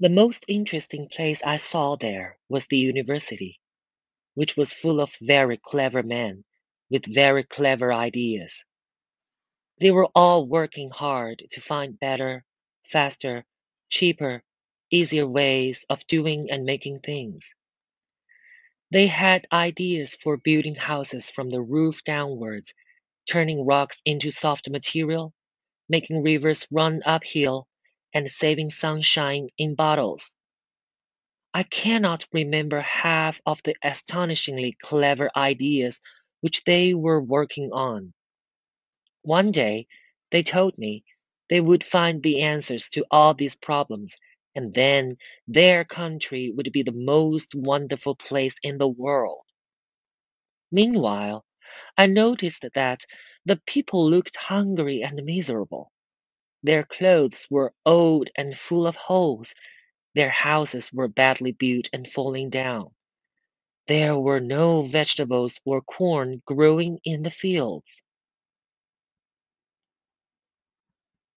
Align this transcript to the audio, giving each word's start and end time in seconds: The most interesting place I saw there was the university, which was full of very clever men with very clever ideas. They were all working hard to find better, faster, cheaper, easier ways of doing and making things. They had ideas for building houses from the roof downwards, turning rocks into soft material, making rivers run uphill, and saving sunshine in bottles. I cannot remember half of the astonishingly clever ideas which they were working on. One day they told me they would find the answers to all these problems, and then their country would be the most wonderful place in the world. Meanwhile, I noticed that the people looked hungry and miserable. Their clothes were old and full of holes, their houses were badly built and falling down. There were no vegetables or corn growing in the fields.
The 0.00 0.08
most 0.08 0.46
interesting 0.48 1.10
place 1.10 1.42
I 1.42 1.58
saw 1.58 1.94
there 1.94 2.38
was 2.48 2.66
the 2.66 2.78
university, 2.78 3.60
which 4.32 4.56
was 4.56 4.72
full 4.72 4.98
of 4.98 5.14
very 5.20 5.58
clever 5.58 6.02
men 6.02 6.44
with 6.88 7.04
very 7.04 7.44
clever 7.44 7.92
ideas. 7.92 8.64
They 9.78 9.90
were 9.90 10.08
all 10.14 10.46
working 10.46 10.88
hard 10.88 11.44
to 11.50 11.60
find 11.60 12.00
better, 12.00 12.46
faster, 12.82 13.44
cheaper, 13.90 14.42
easier 14.90 15.26
ways 15.26 15.84
of 15.90 16.06
doing 16.06 16.50
and 16.50 16.64
making 16.64 17.00
things. 17.00 17.54
They 18.90 19.06
had 19.06 19.46
ideas 19.52 20.14
for 20.14 20.38
building 20.38 20.76
houses 20.76 21.28
from 21.28 21.50
the 21.50 21.60
roof 21.60 22.04
downwards, 22.04 22.72
turning 23.26 23.66
rocks 23.66 24.00
into 24.06 24.30
soft 24.30 24.70
material, 24.70 25.34
making 25.90 26.22
rivers 26.22 26.66
run 26.70 27.02
uphill, 27.04 27.68
and 28.14 28.30
saving 28.30 28.70
sunshine 28.70 29.48
in 29.58 29.74
bottles. 29.74 30.34
I 31.52 31.64
cannot 31.64 32.26
remember 32.32 32.80
half 32.80 33.40
of 33.46 33.62
the 33.64 33.76
astonishingly 33.82 34.76
clever 34.80 35.30
ideas 35.36 36.00
which 36.40 36.64
they 36.64 36.94
were 36.94 37.20
working 37.20 37.72
on. 37.72 38.12
One 39.22 39.50
day 39.50 39.86
they 40.30 40.42
told 40.42 40.78
me 40.78 41.04
they 41.48 41.60
would 41.60 41.84
find 41.84 42.22
the 42.22 42.42
answers 42.42 42.88
to 42.90 43.04
all 43.10 43.34
these 43.34 43.56
problems, 43.56 44.16
and 44.54 44.72
then 44.72 45.18
their 45.48 45.84
country 45.84 46.50
would 46.50 46.70
be 46.72 46.82
the 46.82 46.92
most 46.92 47.54
wonderful 47.54 48.14
place 48.14 48.56
in 48.62 48.78
the 48.78 48.88
world. 48.88 49.44
Meanwhile, 50.72 51.44
I 51.96 52.06
noticed 52.06 52.64
that 52.74 53.04
the 53.44 53.60
people 53.66 54.08
looked 54.08 54.36
hungry 54.36 55.02
and 55.02 55.22
miserable. 55.24 55.92
Their 56.62 56.82
clothes 56.84 57.46
were 57.50 57.74
old 57.86 58.30
and 58.36 58.56
full 58.58 58.86
of 58.86 58.96
holes, 58.96 59.54
their 60.14 60.30
houses 60.30 60.92
were 60.92 61.08
badly 61.08 61.52
built 61.52 61.88
and 61.92 62.08
falling 62.08 62.50
down. 62.50 62.90
There 63.86 64.18
were 64.18 64.40
no 64.40 64.82
vegetables 64.82 65.60
or 65.64 65.82
corn 65.82 66.42
growing 66.46 67.00
in 67.04 67.22
the 67.24 67.30
fields. 67.30 68.02